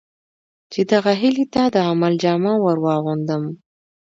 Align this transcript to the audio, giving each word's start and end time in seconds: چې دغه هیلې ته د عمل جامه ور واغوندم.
چې 0.71 0.81
دغه 0.93 1.11
هیلې 1.21 1.45
ته 1.53 1.63
د 1.73 1.77
عمل 1.89 2.13
جامه 2.23 2.53
ور 2.63 2.77
واغوندم. 2.85 3.43